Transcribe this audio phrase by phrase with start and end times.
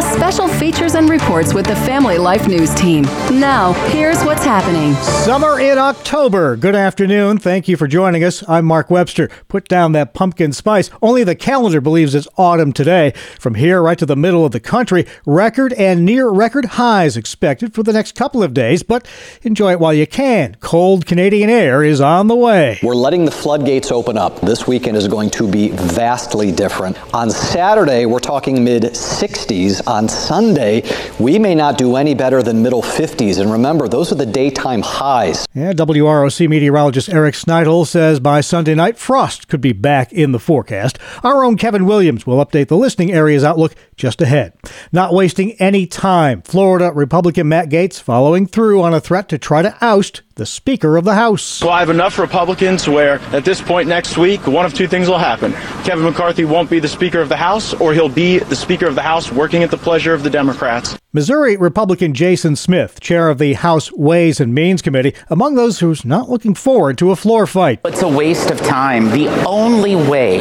[0.00, 3.02] plus special features and reports with the Family Life News team.
[3.38, 4.94] Now, here's what's happening.
[4.94, 6.56] Summer in October.
[6.56, 7.36] Good afternoon.
[7.36, 8.42] Thank you for joining us.
[8.48, 9.28] I'm Mark Webster.
[9.48, 10.88] Put down that pumpkin spice.
[11.02, 13.12] Only the calendar believes it's autumn today.
[13.38, 17.74] From here right to the middle of the country, record and near record highs expected
[17.74, 19.06] for the next couple of days, but
[19.42, 20.56] enjoy it while you can.
[20.60, 22.78] Cold Canadian air is on the way.
[22.82, 24.40] We're letting the floodgates open up.
[24.40, 26.96] This weekend is going to be vastly different.
[27.14, 29.89] On Saturday, we're talking mid 60s.
[29.90, 33.40] On Sunday, we may not do any better than middle 50s.
[33.40, 35.44] And remember, those are the daytime highs.
[35.52, 40.38] Yeah, WROC meteorologist Eric Snitil says by Sunday night, frost could be back in the
[40.38, 40.96] forecast.
[41.24, 44.52] Our own Kevin Williams will update the listening areas outlook just ahead.
[44.92, 49.60] Not wasting any time, Florida Republican Matt Gaetz following through on a threat to try
[49.60, 51.60] to oust the Speaker of the House.
[51.60, 55.06] Well, I have enough Republicans where at this point next week, one of two things
[55.06, 55.52] will happen.
[55.84, 58.94] Kevin McCarthy won't be the Speaker of the House, or he'll be the Speaker of
[58.94, 60.96] the House working at the pleasure of the Democrats.
[61.12, 66.04] Missouri Republican Jason Smith, chair of the House Ways and Means Committee, among those who's
[66.04, 67.80] not looking forward to a floor fight.
[67.84, 69.10] It's a waste of time.
[69.10, 70.38] The only way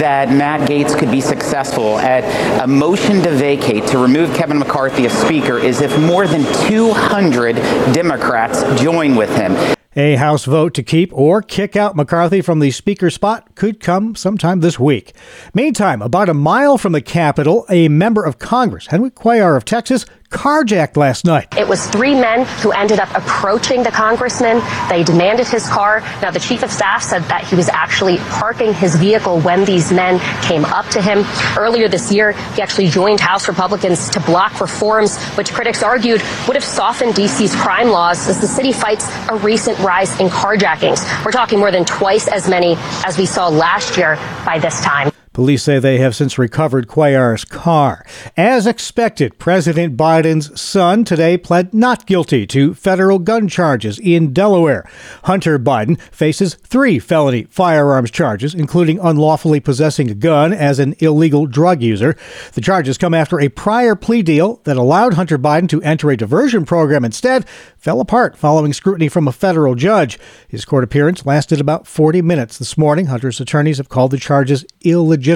[0.00, 2.24] that Matt Gaetz could be successful at
[2.60, 7.54] a motion to vacate to remove Kevin McCarthy as Speaker is if more than 200
[7.94, 9.76] Democrats join with him.
[9.96, 14.14] A House vote to keep or kick out McCarthy from the Speaker spot could come
[14.14, 15.12] sometime this week.
[15.54, 20.06] Meantime, about a mile from the Capitol, a member of Congress, Henry Cuellar of Texas,
[20.30, 21.56] carjacked last night.
[21.56, 24.62] It was three men who ended up approaching the congressman.
[24.88, 26.00] They demanded his car.
[26.22, 29.92] Now, the chief of staff said that he was actually parking his vehicle when these
[29.92, 31.24] men came up to him.
[31.56, 36.56] Earlier this year, he actually joined House Republicans to block reforms, which critics argued would
[36.56, 41.04] have softened D.C.'s crime laws as the city fights a recent rise in carjackings.
[41.24, 45.10] We're talking more than twice as many as we saw last year by this time.
[45.38, 48.04] Police say they have since recovered Cuellar's car.
[48.36, 54.84] As expected, President Biden's son today pled not guilty to federal gun charges in Delaware.
[55.26, 61.46] Hunter Biden faces three felony firearms charges, including unlawfully possessing a gun as an illegal
[61.46, 62.16] drug user.
[62.54, 66.16] The charges come after a prior plea deal that allowed Hunter Biden to enter a
[66.16, 70.18] diversion program instead fell apart following scrutiny from a federal judge.
[70.48, 73.06] His court appearance lasted about 40 minutes this morning.
[73.06, 75.27] Hunter's attorneys have called the charges illegitimate.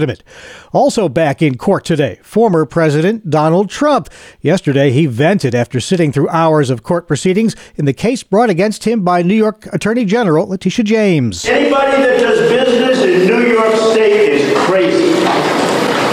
[0.73, 4.09] Also back in court today, former President Donald Trump.
[4.41, 8.85] Yesterday, he vented after sitting through hours of court proceedings in the case brought against
[8.85, 11.45] him by New York Attorney General Letitia James.
[11.45, 15.13] Anybody that does business in New York State is crazy.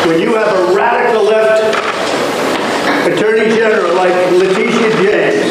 [0.08, 1.78] When you have a radical left
[3.08, 5.49] Attorney General like Letitia James,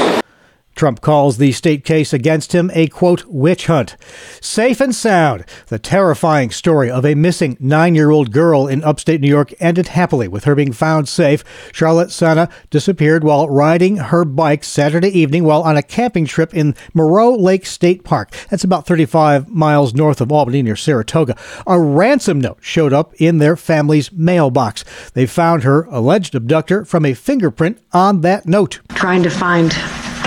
[0.78, 3.97] Trump calls the state case against him a quote witch hunt.
[4.41, 9.21] Safe and sound, the terrifying story of a missing nine year old girl in upstate
[9.21, 11.43] New York ended happily with her being found safe.
[11.72, 16.77] Charlotte Sena disappeared while riding her bike Saturday evening while on a camping trip in
[16.94, 18.31] Moreau Lake State Park.
[18.49, 21.37] That's about 35 miles north of Albany near Saratoga.
[21.67, 24.84] A ransom note showed up in their family's mailbox.
[25.15, 28.78] They found her alleged abductor from a fingerprint on that note.
[28.91, 29.72] Trying to find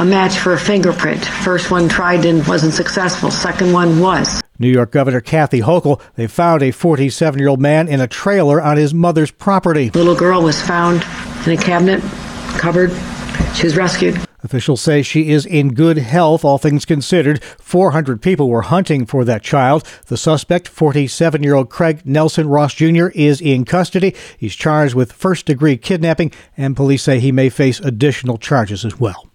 [0.01, 1.23] a match for a fingerprint.
[1.23, 3.29] First one tried and wasn't successful.
[3.29, 4.41] Second one was.
[4.57, 8.59] New York Governor Kathy Hochul, they found a 47 year old man in a trailer
[8.59, 9.91] on his mother's property.
[9.91, 11.05] Little girl was found
[11.45, 12.01] in a cabinet,
[12.57, 12.91] cupboard.
[13.53, 14.19] She was rescued.
[14.43, 17.43] Officials say she is in good health, all things considered.
[17.59, 19.83] 400 people were hunting for that child.
[20.07, 24.15] The suspect, 47 year old Craig Nelson Ross Jr., is in custody.
[24.37, 28.99] He's charged with first degree kidnapping, and police say he may face additional charges as
[28.99, 29.31] well.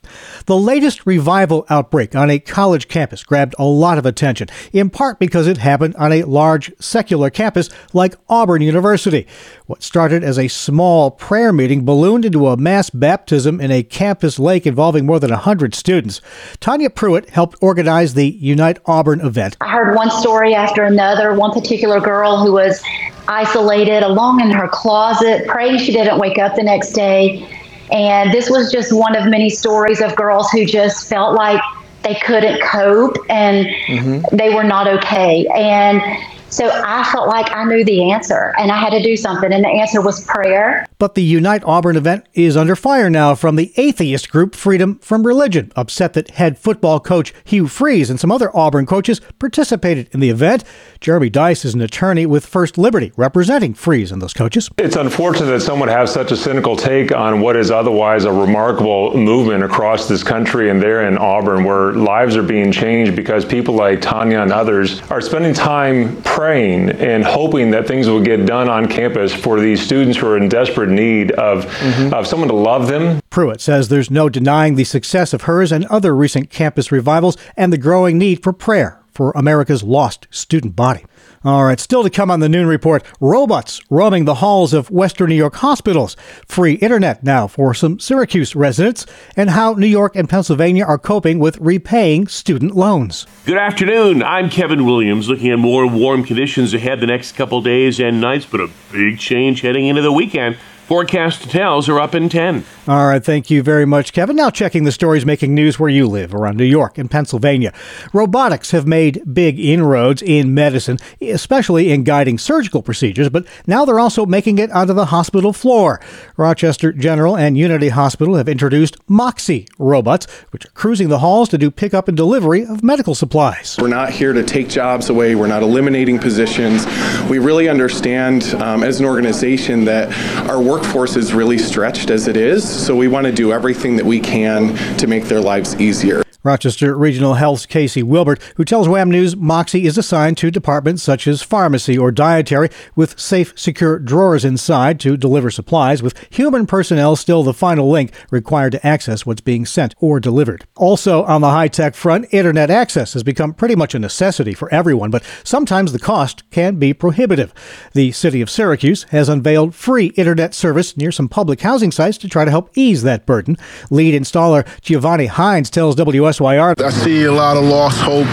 [0.46, 5.18] The latest revival outbreak on a college campus grabbed a lot of attention, in part
[5.18, 9.26] because it happened on a large secular campus like Auburn University.
[9.66, 14.38] What started as a small prayer meeting ballooned into a mass baptism in a campus
[14.38, 16.20] lake involving more than 100 students.
[16.60, 19.56] Tanya Pruitt helped organize the Unite Auburn event.
[19.60, 22.82] I heard one story after another, one particular girl who was
[23.28, 27.46] isolated alone in her closet, praying she didn't wake up the next day.
[27.90, 31.60] And this was just one of many stories of girls who just felt like
[32.02, 34.36] they couldn't cope and mm-hmm.
[34.36, 35.46] they were not okay.
[35.54, 36.00] And
[36.48, 39.64] so I felt like I knew the answer and I had to do something, and
[39.64, 40.86] the answer was prayer.
[40.98, 45.26] But the Unite Auburn event is under fire now from the atheist group Freedom from
[45.26, 50.20] Religion, upset that head football coach Hugh Freeze and some other Auburn coaches participated in
[50.20, 50.64] the event.
[51.00, 54.70] Jeremy Dys is an attorney with First Liberty representing Freeze and those coaches.
[54.78, 59.16] It's unfortunate that someone has such a cynical take on what is otherwise a remarkable
[59.16, 63.74] movement across this country and there in Auburn where lives are being changed because people
[63.74, 68.68] like Tanya and others are spending time praying and hoping that things will get done
[68.68, 72.14] on campus for these students who are in desperate need of, mm-hmm.
[72.14, 73.20] of someone to love them.
[73.30, 77.72] Pruitt says there's no denying the success of hers and other recent campus revivals and
[77.72, 81.04] the growing need for prayer for America's lost student body.
[81.44, 85.28] All right, still to come on the Noon Report robots roaming the halls of Western
[85.28, 86.16] New York hospitals,
[86.46, 89.06] free internet now for some Syracuse residents,
[89.36, 93.26] and how New York and Pennsylvania are coping with repaying student loans.
[93.44, 94.22] Good afternoon.
[94.22, 98.46] I'm Kevin Williams, looking at more warm conditions ahead the next couple days and nights,
[98.46, 100.56] but a big change heading into the weekend.
[100.86, 102.64] Forecast details are up in 10.
[102.88, 104.36] All right, thank you very much, Kevin.
[104.36, 107.72] Now checking the stories making news where you live around New York and Pennsylvania.
[108.12, 113.98] Robotics have made big inroads in medicine, especially in guiding surgical procedures, but now they're
[113.98, 116.00] also making it onto the hospital floor.
[116.36, 121.58] Rochester General and Unity Hospital have introduced Moxi robots, which are cruising the halls to
[121.58, 123.76] do pickup and delivery of medical supplies.
[123.80, 126.86] We're not here to take jobs away, we're not eliminating positions.
[127.28, 130.16] We really understand um, as an organization that
[130.48, 132.75] our workforce is really stretched as it is.
[132.76, 136.25] So we want to do everything that we can to make their lives easier.
[136.46, 141.26] Rochester Regional Health's Casey Wilbert, who tells WHAM News Moxi is assigned to departments such
[141.26, 147.16] as pharmacy or dietary with safe, secure drawers inside to deliver supplies, with human personnel
[147.16, 150.64] still the final link required to access what's being sent or delivered.
[150.76, 154.72] Also, on the high tech front, internet access has become pretty much a necessity for
[154.72, 157.52] everyone, but sometimes the cost can be prohibitive.
[157.92, 162.28] The city of Syracuse has unveiled free internet service near some public housing sites to
[162.28, 163.56] try to help ease that burden.
[163.90, 166.74] Lead installer Giovanni Hines tells WS SYR.
[166.78, 168.26] I see a lot of lost hope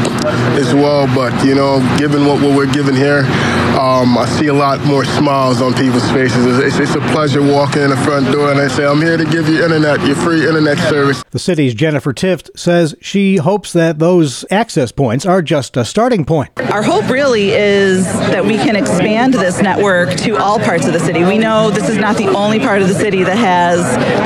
[0.60, 3.20] as well, but you know, given what, what we're given here,
[3.80, 6.60] um, I see a lot more smiles on people's faces.
[6.60, 9.26] It's, it's, a pleasure walking in the front door and they say, I'm here to
[9.26, 11.24] give you internet, your free internet service.
[11.32, 16.24] The city's Jennifer Tifft says she hopes that those access points are just a starting
[16.24, 16.52] point.
[16.72, 21.00] Our hope really is that we can expand this network to all parts of the
[21.00, 21.24] city.
[21.24, 23.82] We know this is not the only part of the city that has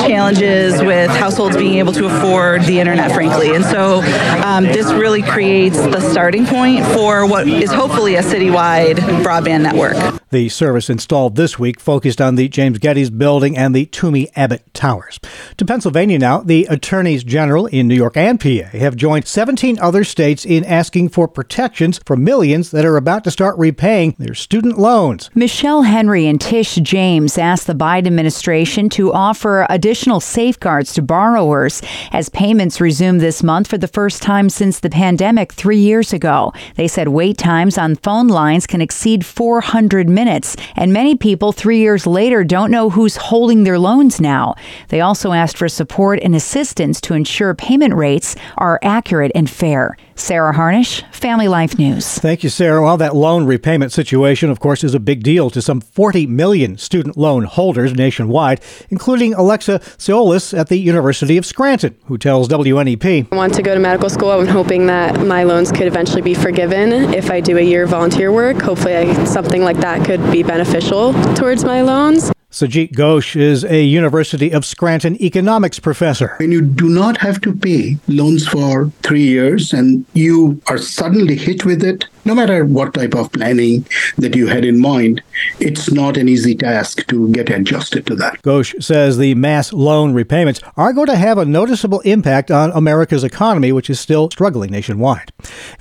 [0.06, 3.50] challenges with households being able to afford the internet, frankly.
[3.58, 4.04] And so
[4.46, 10.22] um, this really creates the starting point for what is hopefully a citywide broadband network.
[10.30, 14.72] The service installed this week focused on the James Geddes building and the Toomey Abbott
[14.76, 15.20] Towers.
[15.56, 20.04] To Pennsylvania now, the attorneys general in New York and PA have joined 17 other
[20.04, 24.78] states in asking for protections for millions that are about to start repaying their student
[24.78, 25.32] loans.
[25.34, 31.82] Michelle Henry and Tish James asked the Biden administration to offer additional safeguards to borrowers
[32.12, 36.54] as payments resume this month for the first time since the pandemic three years ago.
[36.76, 41.80] They said wait times on phone lines can exceed 400 minutes, and many people three
[41.80, 44.56] years later don't know who's holding their loans now.
[44.90, 49.96] They also asked for support and assistance to ensure payment rates are accurate and fair.
[50.20, 52.20] Sarah Harnish, Family Life News.
[52.20, 52.82] Thank you, Sarah.
[52.82, 56.78] Well, that loan repayment situation, of course, is a big deal to some 40 million
[56.78, 63.28] student loan holders nationwide, including Alexa Siolis at the University of Scranton, who tells WNEP.
[63.32, 64.32] I want to go to medical school.
[64.32, 67.90] I'm hoping that my loans could eventually be forgiven if I do a year of
[67.90, 68.62] volunteer work.
[68.62, 72.32] Hopefully, I, something like that could be beneficial towards my loans.
[72.58, 76.34] Sajit Ghosh is a University of Scranton economics professor.
[76.38, 81.36] When you do not have to pay loans for three years and you are suddenly
[81.36, 85.24] hit with it, no matter what type of planning that you had in mind,
[85.62, 88.42] it's not an easy task to get adjusted to that.
[88.42, 93.24] Ghosh says the mass loan repayments are going to have a noticeable impact on America's
[93.24, 95.32] economy, which is still struggling nationwide.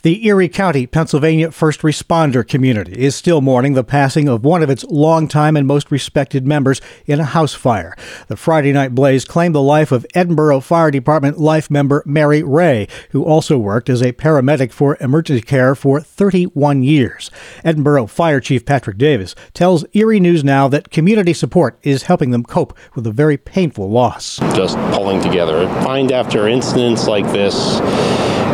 [0.02, 4.70] The Erie County, Pennsylvania first responder community is still mourning the passing of one of
[4.70, 7.96] its longtime and most respected members in a house fire.
[8.28, 12.86] The Friday night blaze claimed the life of Edinboro Fire Department life member Mary Ray,
[13.10, 17.30] who also worked as a paramedic for EmergyCare for 30 31 years.
[17.64, 22.44] Edinboro Fire Chief Patrick Davis tells Erie News Now that community support is helping them
[22.44, 24.38] cope with a very painful loss.
[24.54, 25.66] Just pulling together.
[25.82, 27.78] Find after incidents like this,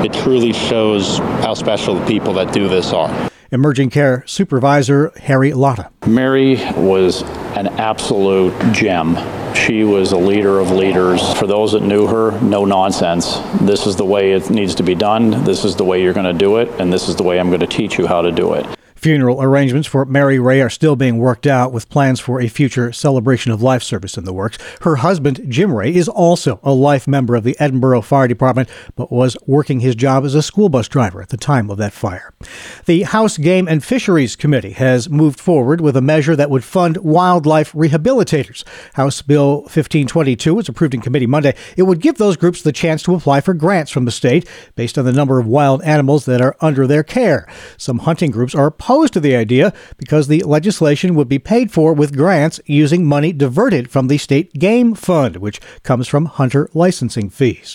[0.04, 3.30] it truly shows how special the people that do this are.
[3.52, 5.90] EmergyCare Supervisor Harry Lotta.
[6.06, 7.22] Mary was
[7.56, 9.16] an absolute gem.
[9.54, 11.34] She was a leader of leaders.
[11.34, 13.36] For those that knew her, no nonsense.
[13.60, 15.44] This is the way it needs to be done.
[15.44, 17.48] This is the way you're going to do it, and this is the way I'm
[17.48, 18.66] going to teach you how to do it.
[19.02, 22.92] Funeral arrangements for Mary Ray are still being worked out with plans for a future
[22.92, 24.58] celebration of life service in the works.
[24.82, 29.10] Her husband, Jim Ray, is also a life member of the Edinboro Fire Department, but
[29.10, 32.32] was working his job as a school bus driver at the time of that fire.
[32.86, 36.96] The House Game and Fisheries Committee has moved forward with a measure that would fund
[36.98, 38.62] wildlife rehabilitators.
[38.92, 41.56] House Bill 1522 was approved in committee Monday.
[41.76, 44.96] It would give those groups the chance to apply for grants from the state based
[44.96, 47.48] on the number of wild animals that are under their care.
[47.76, 51.94] Some hunting groups are opposed to the idea because the legislation would be paid for
[51.94, 57.30] with grants using money diverted from the state game fund, which comes from hunter licensing
[57.30, 57.74] fees.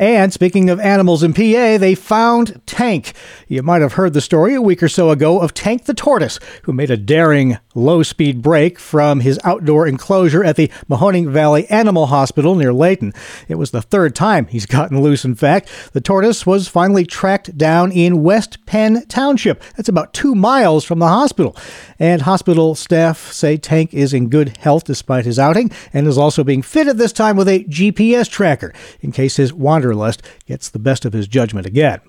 [0.00, 3.12] And speaking of animals in PA, they found Tank.
[3.46, 6.40] You might have heard the story a week or so ago of Tank the tortoise,
[6.64, 11.70] who made a daring low speed break from his outdoor enclosure at the Mahoning Valley
[11.70, 13.12] Animal Hospital near Layton.
[13.46, 15.68] It was the third time he's gotten loose, in fact.
[15.92, 19.62] The tortoise was finally tracked down in West Penn Township.
[19.76, 21.56] That's about two miles from the hospital.
[21.98, 26.42] And hospital staff say Tank is in good health despite his outing and is also
[26.42, 31.04] being fitted this time with a GPS tracker in case his wanderlust gets the best
[31.04, 32.00] of his judgment again.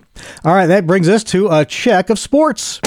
[0.44, 2.80] All right, that brings us to a check of sports.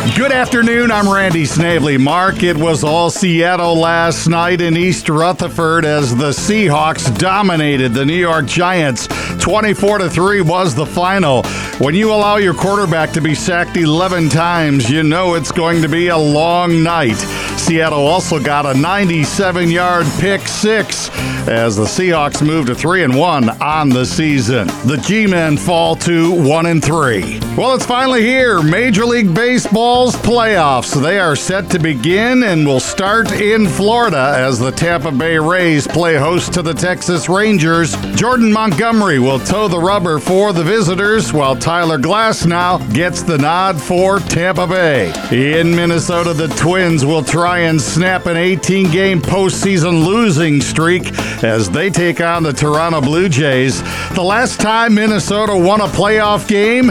[0.00, 0.90] Good afternoon.
[0.90, 1.98] I'm Randy Snavely.
[1.98, 8.06] Mark, it was all Seattle last night in East Rutherford as the Seahawks dominated the
[8.06, 9.08] New York Giants.
[9.40, 11.42] 24 to 3 was the final.
[11.78, 15.88] When you allow your quarterback to be sacked 11 times, you know it's going to
[15.88, 17.18] be a long night.
[17.60, 21.10] Seattle also got a 97 yard pick six
[21.46, 24.66] as the Seahawks move to 3 and 1 on the season.
[24.86, 27.40] The G Men fall to 1 and 3.
[27.56, 28.62] Well, it's finally here.
[28.62, 31.00] Major League Baseball's playoffs.
[31.00, 35.86] They are set to begin and will start in Florida as the Tampa Bay Rays
[35.86, 37.94] play host to the Texas Rangers.
[38.14, 43.80] Jordan Montgomery will toe the rubber for the visitors, while Tyler Glasnow gets the nod
[43.80, 45.12] for Tampa Bay.
[45.30, 51.68] In Minnesota, the Twins will try and snap an 18 game postseason losing streak as
[51.68, 53.82] they take on the Toronto Blue Jays.
[54.14, 56.88] The last time Minnesota won a playoff game,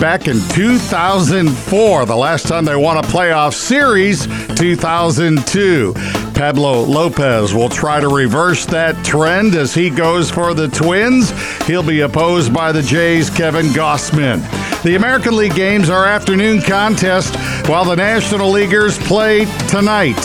[0.00, 2.06] back in 2004.
[2.06, 4.26] The last time they won a playoff series,
[4.56, 5.92] 2002.
[6.40, 11.32] Pablo Lopez will try to reverse that trend as he goes for the Twins.
[11.66, 14.40] He'll be opposed by the Jays' Kevin Gausman.
[14.82, 17.36] The American League games are afternoon contest
[17.68, 20.16] while the National Leaguers play tonight.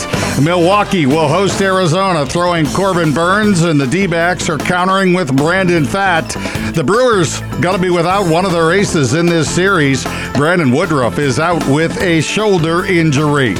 [0.42, 5.84] Milwaukee will host Arizona, throwing Corbin Burnes, and the D backs are countering with Brandon
[5.84, 6.32] Pfaadt.
[6.74, 10.04] The Brewers going to be without one of their aces in this series.
[10.32, 13.54] Brandon Woodruff is out with a shoulder injury.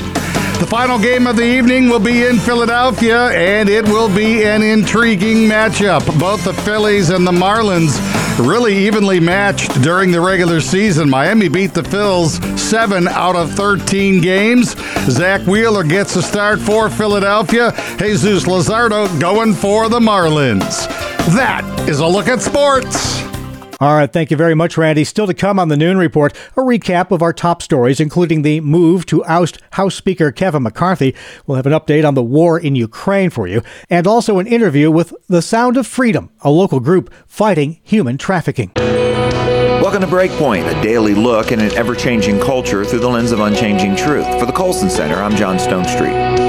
[0.58, 4.62] The final game of the evening will be in Philadelphia, and it will be an
[4.62, 6.18] intriguing matchup.
[6.18, 7.98] Both the Phillies and the Marlins
[8.38, 11.10] really evenly matched during the regular season.
[11.10, 14.74] Miami beat the Phils seven out of 13 games.
[15.10, 17.72] Zack Wheeler gets a start for Philadelphia.
[17.98, 20.86] Jesus Luzardo going for the Marlins.
[21.34, 23.25] That is a look at sports.
[23.78, 25.04] All right, thank you very much, Randy.
[25.04, 28.60] Still to come on the Noon Report, a recap of our top stories, including the
[28.60, 31.14] move to oust House Speaker Kevin McCarthy.
[31.46, 34.90] We'll have an update on the war in Ukraine for you, and also an interview
[34.90, 38.72] with The Sound of Freedom, a local group fighting human trafficking.
[38.76, 43.40] Welcome to Breakpoint, a daily look at an ever changing culture through the lens of
[43.40, 44.26] unchanging truth.
[44.40, 46.45] For the Colson Center, I'm John Stonestreet.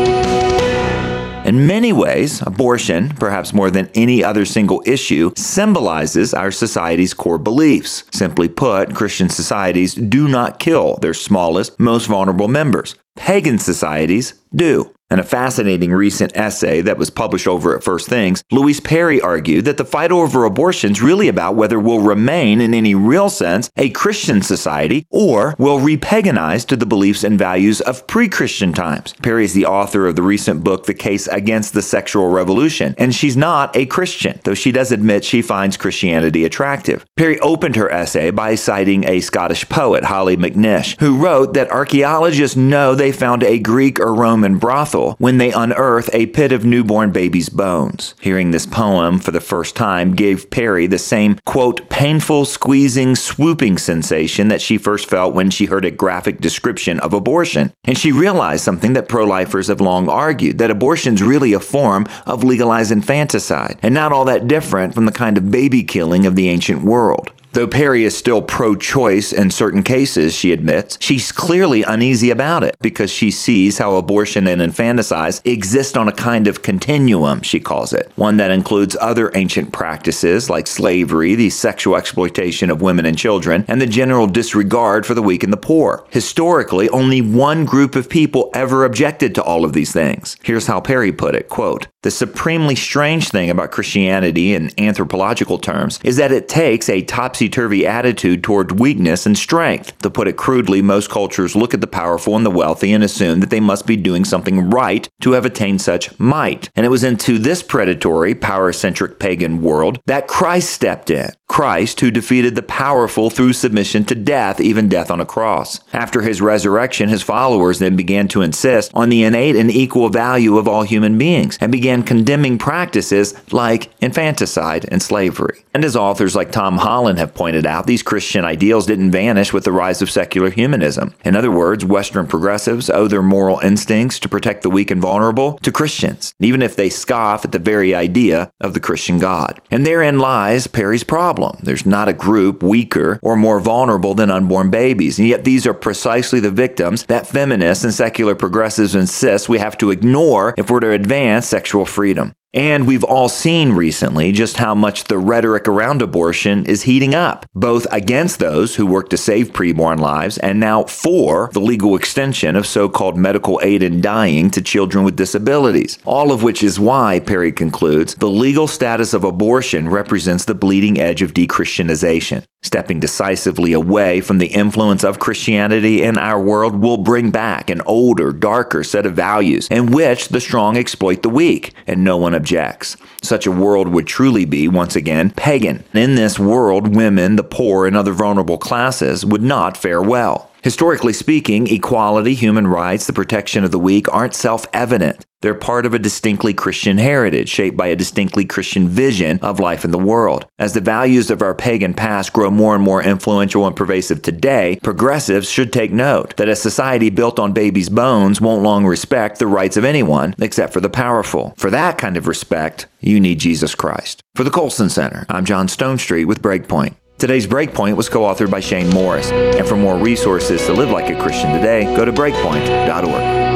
[1.47, 7.37] In many ways, abortion, perhaps more than any other single issue, symbolizes our society's core
[7.37, 8.03] beliefs.
[8.11, 12.95] Simply put, Christian societies do not kill their smallest, most vulnerable members.
[13.15, 14.93] Pagan societies do.
[15.09, 19.63] In a fascinating recent essay that was published over at First Things, Louise Perry argued
[19.63, 23.71] that the fight over abortion is really about whether we'll remain, in any real sense,
[23.77, 29.13] a Christian society or will repaganize to the beliefs and values of pre Christian times.
[29.21, 33.15] Perry is the author of the recent book, The Case Against the Sexual Revolution, and
[33.15, 37.05] she's not a Christian, though she does admit she finds Christianity attractive.
[37.15, 42.57] Perry opened her essay by citing a Scottish poet, Hollie McNish, who wrote that archaeologists
[42.57, 47.11] know they found a Greek or Roman brothel when they unearth a pit of newborn
[47.11, 48.15] baby's bones.
[48.21, 53.77] Hearing this poem for the first time gave Perry the same, quote, painful, squeezing, swooping
[53.77, 57.73] sensation that she first felt when she heard a graphic description of abortion.
[57.83, 62.05] And she realized something that pro lifers have long argued that abortion's really a form
[62.25, 66.35] of legalized infanticide, and not all that different from the kind of baby killing of
[66.35, 67.31] the ancient world.
[67.57, 72.63] Though Perry is still pro choice in certain cases, she admits, she's clearly uneasy about
[72.63, 77.59] it because she sees how abortion and infanticide exist on a kind of continuum, she
[77.59, 83.07] calls it, one that includes other ancient practices like slavery, the sexual exploitation of women
[83.07, 86.05] and children, and the general disregard for the weak and the poor.
[86.11, 90.37] Historically, only one group of people ever objected to all of these things.
[90.43, 95.99] Here's how Perry put it, quote, the supremely strange thing about Christianity in anthropological terms
[96.03, 99.97] is that it takes a topsy turvy attitude toward weakness and strength.
[100.01, 103.39] To put it crudely, most cultures look at the powerful and the wealthy and assume
[103.39, 106.69] that they must be doing something right to have attained such might.
[106.75, 111.29] And it was into this predatory, power centric pagan world that Christ stepped in.
[111.47, 115.79] Christ, who defeated the powerful through submission to death, even death on a cross.
[115.93, 120.57] After his resurrection, his followers then began to insist on the innate and equal value
[120.57, 125.63] of all human beings and began condemning practices like infanticide and slavery.
[125.73, 129.65] And as authors like Tom Holland have pointed out, these Christian ideals didn't vanish with
[129.65, 131.13] the rise of secular humanism.
[131.23, 135.59] In other words, Western progressives owe their moral instincts to protect the weak and vulnerable
[135.59, 139.61] to Christians, even if they scoff at the very idea of the Christian God.
[139.69, 141.57] And therein lies Perry's problem.
[141.61, 145.73] There's not a group weaker or more vulnerable than unborn babies, and yet these are
[145.73, 150.79] precisely the victims that feminists and secular progressives insist we have to ignore if we're
[150.79, 152.33] to advance sexual freedom.
[152.53, 157.45] And we've all seen recently just how much the rhetoric around abortion is heating up,
[157.53, 162.55] both against those who work to save preborn lives and now for the legal extension
[162.55, 165.99] of so called medical aid in dying to children with disabilities.
[166.05, 170.99] All of which is why, Perry concludes, the legal status of abortion represents the bleeding
[170.99, 172.45] edge of dechristianization.
[172.63, 177.81] Stepping decisively away from the influence of Christianity in our world will bring back an
[177.81, 182.33] older, darker set of values in which the strong exploit the weak and no one
[182.33, 182.97] objects.
[183.21, 185.83] Such a world would truly be, once again, pagan.
[185.93, 190.51] In this world, women, the poor, and other vulnerable classes would not fare well.
[190.67, 195.25] Historically speaking, equality, human rights, the protection of the weak aren't self evident.
[195.39, 199.85] They're part of a distinctly Christian heritage, shaped by a distinctly Christian vision of life
[199.85, 200.45] in the world.
[200.59, 204.77] As the values of our pagan past grow more and more influential and pervasive today,
[204.83, 209.47] progressives should take note that a society built on babies' bones won't long respect the
[209.47, 211.53] rights of anyone except for the powerful.
[211.55, 214.21] For that kind of respect, you need Jesus Christ.
[214.35, 216.95] For the Colson Center, I'm John Stonestreet with Breakpoint.
[217.17, 219.31] Today's Breakpoint was co authored by Shane Morris.
[219.31, 223.47] And for more resources to live like a Christian today, go to breakpoint.org.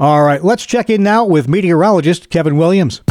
[0.00, 3.02] All right, let's check in now with meteorologist Kevin Williams.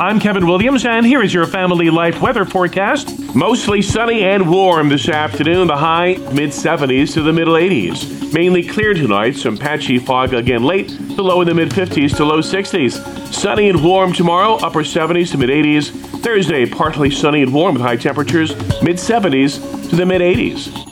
[0.00, 3.34] I'm Kevin Williams, and here is your family life weather forecast.
[3.34, 8.32] Mostly sunny and warm this afternoon, the high mid 70s to the middle 80s.
[8.32, 12.24] Mainly clear tonight, some patchy fog again late, the low in the mid 50s to
[12.24, 13.34] low 60s.
[13.34, 15.90] Sunny and warm tomorrow, upper 70s to mid 80s.
[16.22, 20.87] Thursday, partly sunny and warm with high temperatures, mid 70s to the mid 80s.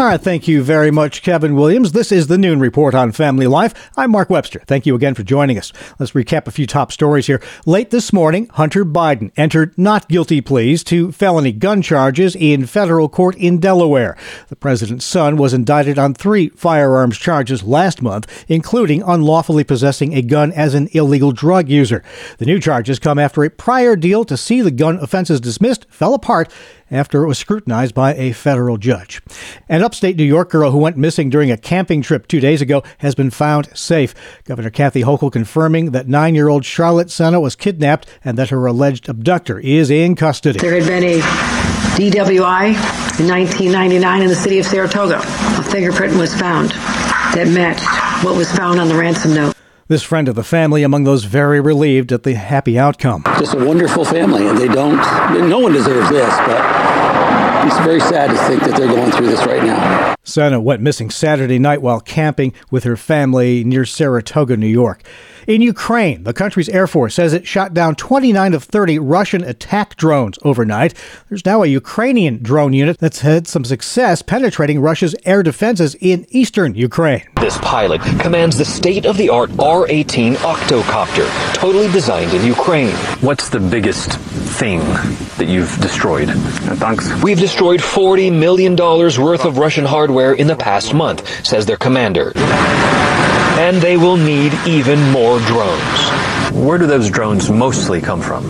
[0.00, 1.92] All right, thank you very much, Kevin Williams.
[1.92, 3.90] This is the Noon Report on Family Life.
[3.98, 4.62] I'm Mark Webster.
[4.66, 5.74] Thank you again for joining us.
[5.98, 7.42] Let's recap a few top stories here.
[7.66, 13.10] Late this morning, Hunter Biden entered not guilty pleas to felony gun charges in federal
[13.10, 14.16] court in Delaware.
[14.48, 20.22] The president's son was indicted on three firearms charges last month, including unlawfully possessing a
[20.22, 22.02] gun as an illegal drug user.
[22.38, 26.14] The new charges come after a prior deal to see the gun offenses dismissed fell
[26.14, 26.50] apart
[26.90, 29.20] after it was scrutinized by a federal judge.
[29.68, 32.82] An upstate New York girl who went missing during a camping trip two days ago
[32.98, 34.14] has been found safe.
[34.44, 38.66] Governor Kathy Hochul confirming that nine year old Charlotte Sena was kidnapped and that her
[38.66, 40.58] alleged abductor is in custody.
[40.58, 41.20] There had been a
[41.96, 42.68] DWI
[43.20, 45.18] in 1999 in the city of Saratoga.
[45.18, 47.84] A fingerprint was found that matched
[48.24, 49.54] what was found on the ransom note.
[49.90, 53.24] This friend of the family among those very relieved at the happy outcome.
[53.40, 54.98] Just a wonderful family, and they don't,
[55.50, 56.89] no one deserves this, but
[57.66, 60.14] it's very sad to think that they're going through this right now.
[60.22, 65.02] Sena went missing Saturday night while camping with her family near Saratoga, New York.
[65.46, 69.96] In Ukraine, the country's Air Force says it shot down 29 of 30 Russian attack
[69.96, 70.94] drones overnight.
[71.28, 76.26] There's now a Ukrainian drone unit that's had some success penetrating Russia's air defenses in
[76.28, 77.24] eastern Ukraine.
[77.40, 82.94] This pilot commands the state of the art R 18 octocopter, totally designed in Ukraine.
[83.22, 84.12] What's the biggest
[84.58, 84.80] thing
[85.38, 86.28] that you've destroyed?
[86.30, 87.10] thanks.
[87.22, 92.32] We've destroyed $40 million worth of Russian hardware in the past month, says their commander
[93.60, 96.10] and they will need even more drones.
[96.52, 98.42] Where do those drones mostly come from?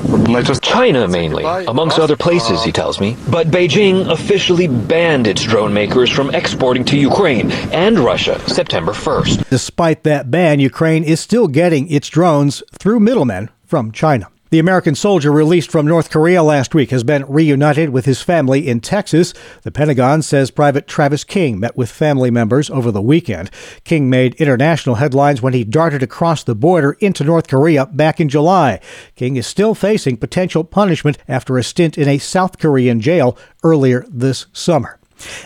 [0.60, 3.16] China mainly, amongst other places, he tells me.
[3.28, 9.50] But Beijing officially banned its drone makers from exporting to Ukraine and Russia September 1st.
[9.50, 14.28] Despite that ban, Ukraine is still getting its drones through middlemen from China.
[14.50, 18.66] The American soldier released from North Korea last week has been reunited with his family
[18.66, 19.32] in Texas.
[19.62, 23.52] The Pentagon says Private Travis King met with family members over the weekend.
[23.84, 28.28] King made international headlines when he darted across the border into North Korea back in
[28.28, 28.80] July.
[29.14, 34.04] King is still facing potential punishment after a stint in a South Korean jail earlier
[34.08, 34.99] this summer.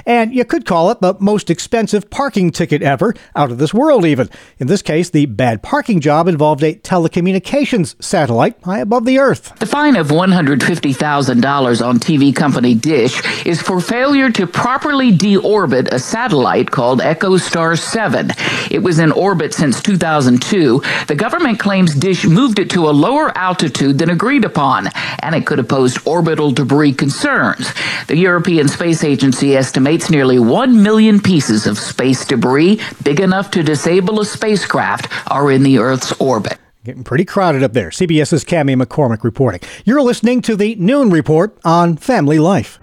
[0.06, 4.04] And you could call it the most expensive parking ticket ever, out of this world
[4.04, 4.28] even.
[4.58, 9.58] In this case, the bad parking job involved a telecommunications satellite high above the earth.
[9.58, 15.98] The fine of $150,000 on TV company Dish is for failure to properly deorbit a
[15.98, 18.30] satellite called EchoStar 7.
[18.70, 20.82] It was in orbit since 2002.
[21.06, 24.88] The government claims Dish moved it to a lower altitude than agreed upon,
[25.20, 27.72] and it could have posed orbital debris concerns.
[28.06, 33.62] The European Space Agency estimates nearly 1 million pieces of space debris big enough to
[33.62, 36.58] disable a spacecraft are in the Earth's orbit.
[36.84, 37.88] Getting pretty crowded up there.
[37.88, 39.60] CBS's Cami McCormick reporting.
[39.86, 42.78] You're listening to the Noon Report on Family Life.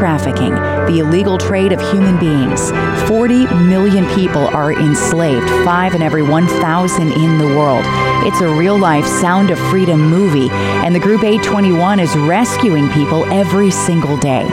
[0.00, 2.70] Trafficking, the illegal trade of human beings.
[3.06, 7.84] 40 million people are enslaved, five in every 1,000 in the world.
[8.26, 13.30] It's a real life Sound of Freedom movie, and the Group A21 is rescuing people
[13.30, 14.48] every single day.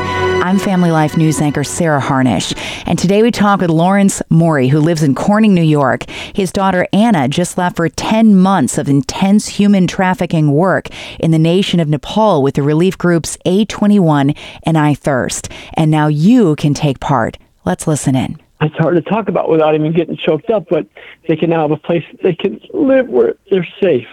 [0.48, 2.54] I'm Family Life News anchor Sarah Harnish,
[2.86, 6.10] and today we talk with Lawrence Maury, who lives in Corning, New York.
[6.10, 10.88] His daughter Anna just left for 10 months of intense human trafficking work
[11.20, 15.52] in the nation of Nepal with the relief groups A21 and I Thirst.
[15.74, 17.38] And now you can take part.
[17.66, 20.88] Let's listen in it's hard to talk about without even getting choked up, but
[21.28, 24.08] they can now have a place they can live where they're safe.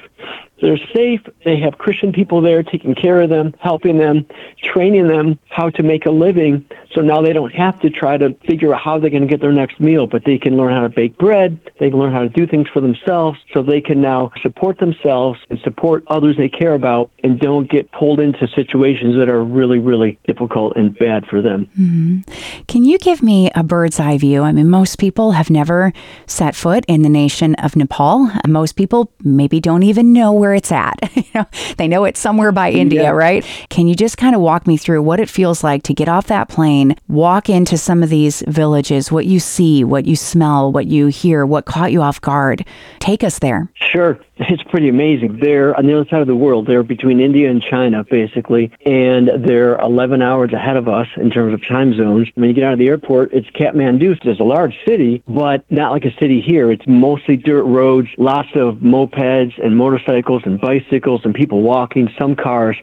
[0.64, 1.20] They're safe.
[1.44, 4.26] They have Christian people there taking care of them, helping them,
[4.62, 6.64] training them how to make a living.
[6.94, 9.42] So now they don't have to try to figure out how they're going to get
[9.42, 11.60] their next meal, but they can learn how to bake bread.
[11.80, 15.38] They can learn how to do things for themselves so they can now support themselves
[15.50, 19.78] and support others they care about and don't get pulled into situations that are really,
[19.78, 21.66] really difficult and bad for them.
[21.78, 22.62] Mm-hmm.
[22.68, 24.40] Can you give me a bird's eye view?
[24.40, 25.92] I mean, most people have never
[26.26, 28.30] set foot in the nation of Nepal.
[28.46, 30.94] Most people maybe don't even know where it's at.
[31.16, 33.10] you know, they know it's somewhere by India, yeah.
[33.10, 33.44] right?
[33.70, 36.26] Can you just kind of walk me through what it feels like to get off
[36.28, 40.86] that plane, walk into some of these villages, what you see, what you smell, what
[40.86, 42.64] you hear, what caught you off guard?
[42.98, 43.70] Take us there.
[43.74, 44.18] Sure.
[44.36, 45.38] It's pretty amazing.
[45.38, 46.66] They're on the other side of the world.
[46.66, 51.54] They're between India and China, basically, and they're 11 hours ahead of us in terms
[51.54, 52.28] of time zones.
[52.34, 54.18] When you get out of the airport, it's Kathmandu.
[54.24, 56.72] It's a large city, but not like a city here.
[56.72, 62.34] It's mostly dirt roads, lots of mopeds and motorcycles and bicycles and people walking, some
[62.34, 62.76] cars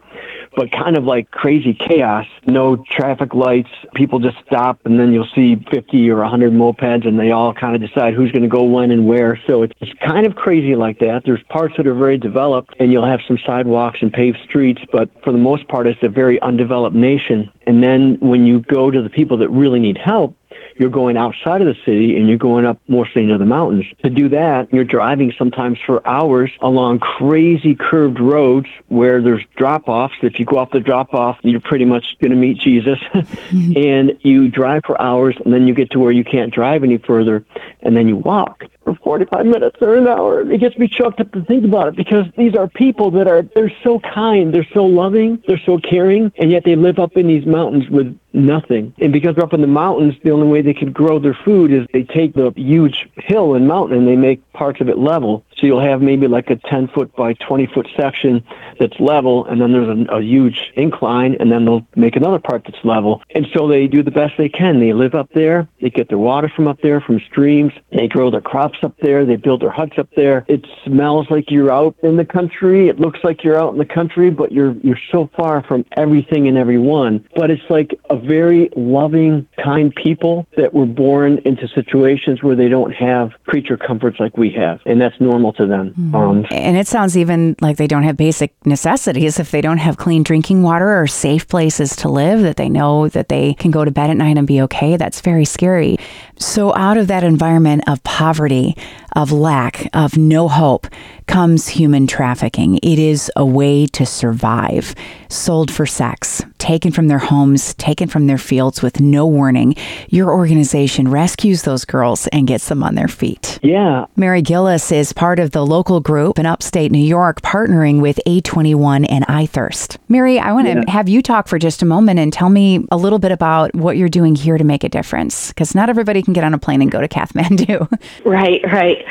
[0.56, 2.26] but kind of like crazy chaos.
[2.46, 3.70] No traffic lights.
[3.96, 7.76] People just stop, and then you'll see 50 or 100 mopeds, and they all kind
[7.76, 9.40] of decide who's going to go when and where.
[9.48, 11.24] So it's, kind of crazy like that.
[11.26, 15.10] There's parts that are very developed, and you'll have some sidewalks and paved streets, but
[15.23, 17.51] for the most part, it's a very undeveloped nation.
[17.67, 20.36] And then when you go to the people that really need help,
[20.82, 23.86] you're going outside of the city and you're going up mostly into the mountains.
[24.04, 29.88] To do that, you're driving sometimes for hours along crazy curved roads where there's drop
[29.88, 30.15] offs.
[30.24, 33.00] If you go off the drop off, you're pretty much going to meet Jesus.
[33.52, 33.78] Mm-hmm.
[33.78, 36.98] and you drive for hours and then you get to where you can't drive any
[36.98, 37.44] further
[37.82, 40.50] and then you walk for 45 minutes or an hour.
[40.50, 43.41] It gets me choked up to think about it because these are people that are,
[43.41, 47.28] they're so kind, they're so loving, they're so caring, and yet they live up in
[47.28, 48.94] these mountains with nothing.
[49.00, 51.72] And because they're up in the mountains, the only way they can grow their food
[51.72, 55.46] is they take the huge hill and mountain and they make parts of it level.
[55.58, 58.44] So you'll have maybe like a 10 foot by 20 foot section
[58.80, 62.63] that's level, and then there's a, a, huge incline, and then they'll make another part
[62.63, 63.22] that's level.
[63.36, 64.80] And so they do the best they can.
[64.80, 65.67] They live up there.
[65.80, 67.74] They get their water from up there, from streams.
[67.91, 69.24] They grow their crops up there.
[69.24, 70.46] They build their huts up there.
[70.48, 72.88] It smells like you're out in the country.
[72.88, 76.48] It looks like you're out in the country, but you're you're so far from everything
[76.48, 77.28] and everyone.
[77.36, 82.70] But it's like a very loving, kind people that were born into situations where they
[82.70, 85.92] don't have creature comforts like we have, and that's normal to them.
[85.92, 86.16] Mm-hmm.
[86.16, 89.98] Um, and it sounds even like they don't have basic necessities if they don't have
[89.98, 93.86] clean drinking water or safe places to live that they know that they can go
[93.86, 94.98] to bed at night and be okay.
[94.98, 95.98] That's very scary.
[96.38, 98.76] So, out of that environment of poverty,
[99.16, 100.88] of lack, of no hope,
[101.28, 102.78] comes human trafficking.
[102.78, 104.96] It is a way to survive,
[105.30, 109.76] sold for sex, taken from their homes, taken from their fields with no warning.
[110.10, 113.60] Your organization rescues those girls and gets them on their feet.
[113.63, 114.06] Yeah.
[114.15, 119.08] Mary Gillis is part of the local group in upstate New York partnering with A21
[119.10, 119.97] and iThirst.
[120.08, 120.84] Mary, I want to Yeah.
[120.91, 123.97] have you talk for just a moment and tell me a little bit about what
[123.97, 126.82] you're doing here to make a difference because not everybody can get on a plane
[126.82, 127.88] and go to Kathmandu.
[128.24, 129.04] Right, right.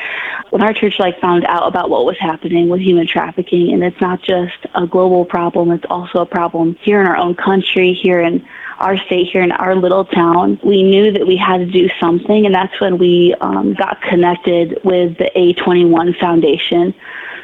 [0.50, 4.00] When our church like found out about what was happening with human trafficking, and it's
[4.00, 8.20] not just a global problem, it's also a problem here in our own country, here
[8.20, 8.46] in
[8.79, 10.59] our state, here in our little town.
[10.64, 14.79] We knew that we had to do something, and that's when we um, got connected
[14.85, 16.94] with the A21 Foundation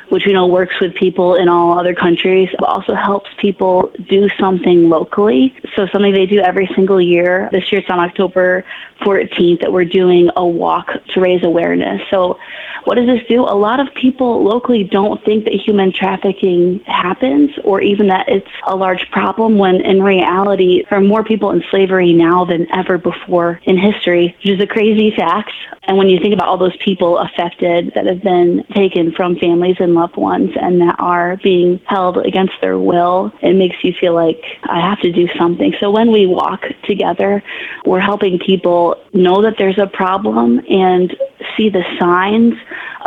[0.09, 4.29] which we know works with people in all other countries, but also helps people do
[4.39, 5.55] something locally.
[5.75, 7.49] So something they do every single year.
[7.53, 8.65] This year it's on October
[9.01, 12.01] 14th that we're doing a walk to raise awareness.
[12.11, 12.39] So
[12.85, 13.43] what does this do?
[13.43, 18.47] A lot of people locally don't think that human trafficking happens or even that it's
[18.67, 22.97] a large problem when in reality there are more people in slavery now than ever
[22.97, 25.51] before in history, which is a crazy fact.
[25.89, 29.77] And when you think about all those people affected that have been taken from families
[29.81, 34.15] and loved ones and that are being held against their will, it makes you feel
[34.15, 35.75] like I have to do something.
[35.81, 37.43] So when we walk together,
[37.85, 41.17] we're helping people know that there's a problem and
[41.57, 42.55] see the signs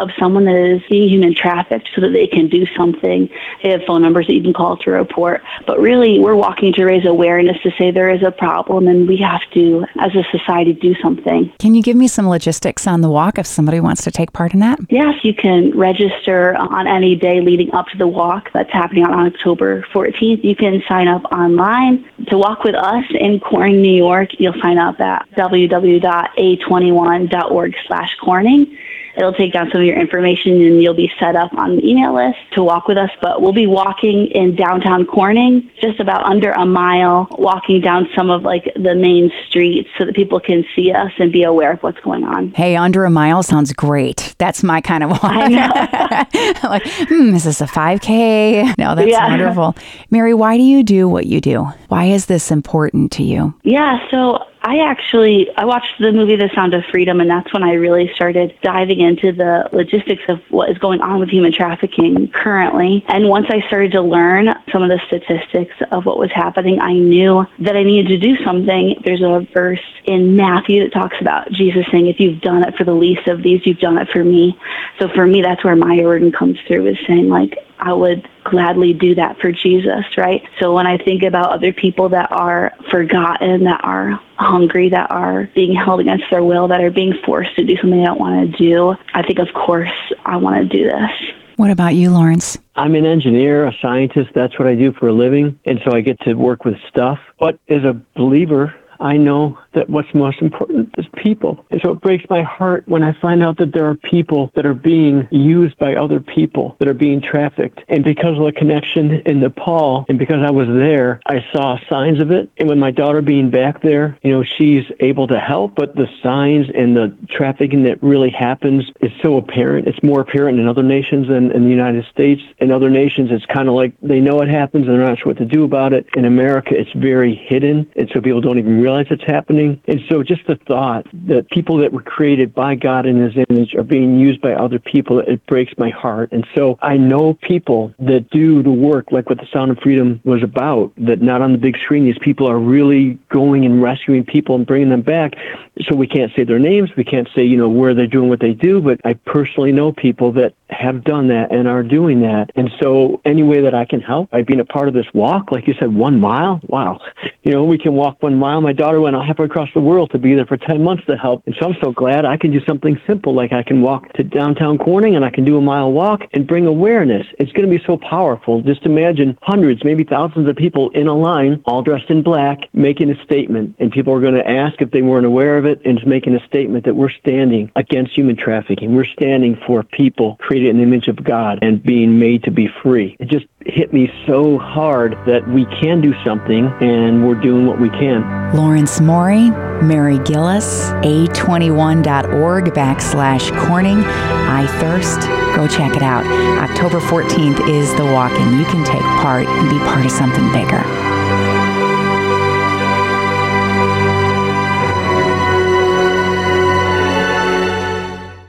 [0.01, 3.29] of someone that is being human trafficked so that they can do something.
[3.63, 5.41] They have phone numbers that you can call to report.
[5.65, 9.17] But really, we're walking to raise awareness to say there is a problem and we
[9.17, 11.51] have to, as a society, do something.
[11.59, 14.53] Can you give me some logistics on the walk if somebody wants to take part
[14.53, 14.79] in that?
[14.89, 19.27] Yes, you can register on any day leading up to the walk that's happening on
[19.27, 20.43] October 14th.
[20.43, 24.29] You can sign up online to walk with us in Corning, New York.
[24.39, 28.77] You'll sign up at www.a21.org slash Corning.
[29.19, 32.13] It'll take down some of your information and you'll be set up on the email
[32.15, 33.09] list to walk with us.
[33.21, 38.29] But we'll be walking in downtown Corning, just about under a mile, walking down some
[38.29, 41.83] of like the main streets so that people can see us and be aware of
[41.83, 42.51] what's going on.
[42.51, 44.33] Hey, under a mile sounds great.
[44.37, 45.23] That's my kind of walk.
[45.25, 46.69] I know.
[46.69, 48.77] like, hmm, is this a 5K?
[48.77, 49.27] No, that's Yeah.
[49.27, 49.75] wonderful.
[50.11, 51.63] Mary, why do you do what you do?
[51.89, 53.53] Why is this important to you?
[53.63, 57.63] Yeah, so I actually I watched the movie The Sound of Freedom and that's when
[57.63, 62.27] I really started diving into the logistics of what is going on with human trafficking
[62.27, 63.03] currently.
[63.07, 66.93] And once I started to learn some of the statistics of what was happening, I
[66.93, 69.01] knew that I needed to do something.
[69.03, 72.83] There's a verse in Matthew that talks about Jesus saying, if you've done it for
[72.83, 74.55] the least of these, you've done it for me.
[74.99, 78.93] So for me, that's where my word comes through is saying like, I would gladly
[78.93, 80.43] do that for Jesus, right?
[80.59, 85.49] So when I think about other people that are forgotten, that are hungry, that are
[85.55, 88.51] being held against their will, that are being forced to do something they don't want
[88.51, 89.91] to do, I think, of course,
[90.25, 91.11] I want to do this.
[91.55, 92.57] What about you, Lawrence?
[92.75, 94.29] I'm an engineer, a scientist.
[94.33, 95.59] That's what I do for a living.
[95.65, 97.19] And so I get to work with stuff.
[97.37, 101.65] But as a believer, I know that what's most important is people.
[101.71, 104.65] And so it breaks my heart when I find out that there are people that
[104.65, 107.81] are being used by other people, that are being trafficked.
[107.87, 112.21] And because of the connection in Nepal, and because I was there, I saw signs
[112.21, 112.49] of it.
[112.57, 116.07] And with my daughter being back there, you know, she's able to help, but the
[116.23, 119.87] signs and the trafficking that really happens is so apparent.
[119.87, 122.41] It's more apparent in other nations than in the United States.
[122.59, 125.27] In other nations, it's kind of like they know it happens and they're not sure
[125.27, 126.07] what to do about it.
[126.15, 127.89] In America, it's very hidden.
[127.95, 129.58] And so people don't even realize it's happening.
[129.59, 133.75] And so just the thought that people that were created by God in his image
[133.75, 136.31] are being used by other people, it breaks my heart.
[136.31, 140.21] And so I know people that do the work like what the Sound of Freedom
[140.23, 144.23] was about, that not on the big screen, these people are really going and rescuing
[144.23, 145.33] people and bringing them back.
[145.81, 146.89] So we can't say their names.
[146.95, 149.91] We can't say, you know, where they're doing what they do, but I personally know
[149.91, 152.51] people that have done that and are doing that.
[152.55, 155.51] And so any way that I can help by being a part of this walk,
[155.51, 156.99] like you said, one mile, wow.
[157.43, 158.61] You know, we can walk one mile.
[158.61, 161.43] My daughter went halfway across the world to be there for 10 months to help.
[161.45, 164.23] And so I'm so glad I can do something simple, like I can walk to
[164.23, 167.25] downtown Corning and I can do a mile walk and bring awareness.
[167.39, 168.61] It's going to be so powerful.
[168.61, 173.09] Just imagine hundreds, maybe thousands of people in a line, all dressed in black, making
[173.09, 173.75] a statement.
[173.79, 176.35] And people are going to ask if they weren't aware of it and just making
[176.35, 178.95] a statement that we're standing against human trafficking.
[178.95, 182.69] We're standing for people created in the image of God and being made to be
[182.83, 183.17] free.
[183.19, 187.79] It just hit me so hard that we can do something and we're doing what
[187.79, 188.55] we can.
[188.55, 189.49] Lawrence Morey,
[189.81, 193.99] Mary Gillis, a21.org backslash Corning.
[193.99, 195.21] I thirst.
[195.55, 196.25] Go check it out.
[196.69, 200.51] October 14th is the walk, and you can take part and be part of something
[200.53, 200.83] bigger.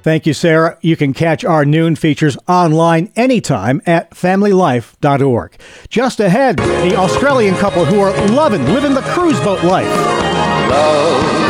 [0.02, 0.78] Thank you, Sarah.
[0.80, 5.56] You can catch our noon features online anytime at familylife.org.
[5.88, 11.49] Just ahead, the Australian couple who are loving living the cruise boat life.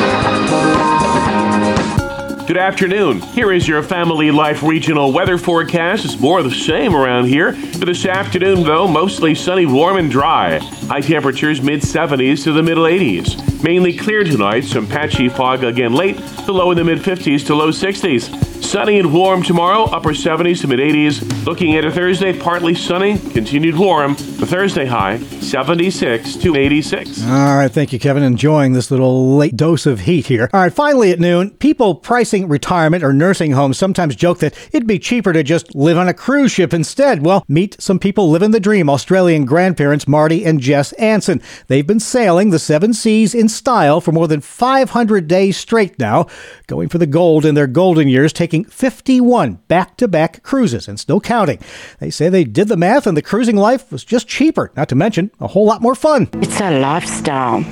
[2.51, 3.21] Good afternoon.
[3.21, 6.05] Here is your Family Life regional weather forecast.
[6.05, 7.53] It's more of the same around here.
[7.53, 10.59] For this afternoon, though, mostly sunny, warm, and dry.
[10.59, 13.63] High temperatures mid 70s to the middle 80s.
[13.63, 17.55] Mainly clear tonight, some patchy fog again late, the low in the mid 50s to
[17.55, 18.50] low 60s.
[18.61, 21.45] Sunny and warm tomorrow, upper 70s to mid 80s.
[21.45, 24.15] Looking at a Thursday, partly sunny, continued warm.
[24.15, 27.27] The Thursday high, 76 to 86.
[27.27, 28.23] All right, thank you, Kevin.
[28.23, 30.49] Enjoying this little late dose of heat here.
[30.53, 34.87] All right, finally at noon, people pricing retirement or nursing homes sometimes joke that it'd
[34.87, 37.25] be cheaper to just live on a cruise ship instead.
[37.25, 41.43] Well, meet some people living the dream Australian grandparents Marty and Jess Ansen.
[41.67, 46.27] They've been sailing the seven seas in style for more than 500 days straight now,
[46.69, 50.99] going for the gold in their golden years, taking 51 back to back cruises and
[50.99, 51.59] still counting.
[52.01, 54.95] They say they did the math and the cruising life was just cheaper, not to
[54.95, 56.29] mention a whole lot more fun.
[56.35, 57.63] It's a lifestyle.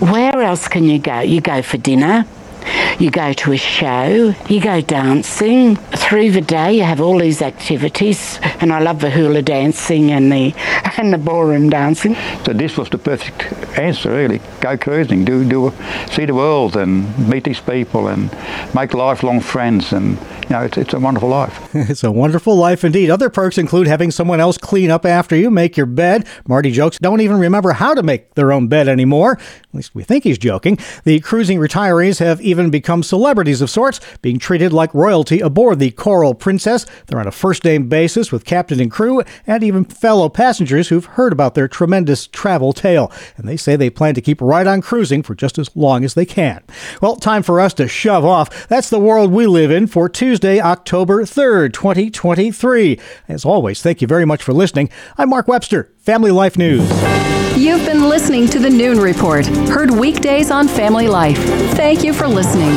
[0.00, 1.20] Where else can you go?
[1.20, 2.24] You go for dinner,
[2.98, 5.76] you go to a show, you go dancing.
[5.76, 10.32] Through the day, you have all these activities, and I love the hula dancing and
[10.32, 10.54] the
[10.98, 12.16] and the ballroom dancing.
[12.44, 14.40] So this was the perfect answer, really.
[14.60, 15.72] Go cruising, do do
[16.10, 18.30] see the world, and meet these people, and
[18.74, 20.18] make lifelong friends, and
[20.48, 21.70] you know, it's, it's a wonderful life.
[21.74, 23.10] it's a wonderful life indeed.
[23.10, 26.26] Other perks include having someone else clean up after you, make your bed.
[26.46, 29.32] Marty jokes don't even remember how to make their own bed anymore.
[29.32, 30.78] At least we think he's joking.
[31.04, 35.90] The cruising retirees have even become celebrities of sorts, being treated like royalty aboard the
[35.90, 36.86] Coral Princess.
[37.06, 41.04] They're on a first name basis with captain and crew, and even fellow passengers who've
[41.04, 43.12] heard about their tremendous travel tale.
[43.36, 46.14] And they say they plan to keep right on cruising for just as long as
[46.14, 46.62] they can.
[47.02, 48.68] Well, time for us to shove off.
[48.68, 53.00] That's the world we live in for Tuesday, October 3rd, 2023.
[53.26, 54.88] As always, thank you very much for listening.
[55.16, 56.88] I'm Mark Webster, Family Life News.
[57.56, 61.38] You've been listening to the Noon Report, heard weekdays on Family Life.
[61.74, 62.70] Thank you for listening.